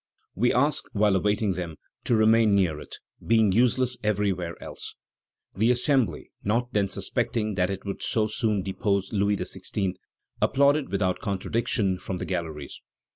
We 0.33 0.51
ask, 0.51 0.85
while 0.93 1.15
awaiting 1.15 1.53
them, 1.53 1.75
to 2.05 2.15
remain 2.15 2.55
near 2.55 2.79
it, 2.79 2.95
being 3.23 3.51
useless 3.51 3.97
everywhere 4.03 4.55
else." 4.59 4.95
The 5.55 5.69
Assembly, 5.69 6.31
not 6.43 6.73
then 6.73 6.89
suspecting 6.89 7.53
that 7.53 7.69
it 7.69 7.85
would 7.85 8.01
so 8.01 8.25
soon 8.25 8.63
depose 8.63 9.13
Louis 9.13 9.37
XVI., 9.37 9.93
applauded 10.41 10.89
without 10.89 11.19
contradiction 11.19 11.99
from 11.99 12.17
the 12.17 12.25
galleries. 12.25 12.81